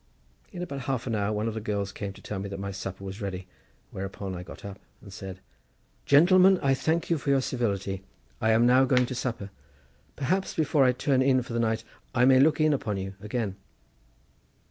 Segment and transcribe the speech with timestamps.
[0.51, 2.71] In about half an hour one of the girls came to tell me that my
[2.71, 3.45] supper was ready,
[3.91, 5.39] whereupon I got up and said:
[6.07, 8.01] "Gentlemen, I thank you for your civility;
[8.41, 9.51] I am now going to supper;
[10.15, 11.83] perhaps before I turn in for the night
[12.15, 13.57] I may look in upon you again."